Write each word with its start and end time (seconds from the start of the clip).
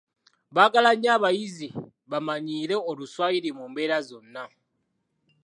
Baagala 0.55 0.89
nnyo 0.95 1.09
abayizi 1.17 1.67
bamanyiire 2.11 2.75
Oluswayiri 2.89 3.49
mu 3.57 3.65
mbeera 3.71 3.97
zonna. 4.07 4.43